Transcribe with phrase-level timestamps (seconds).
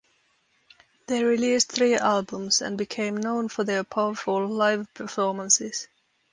[1.05, 5.89] They released three albums and became known for their powerful live performances.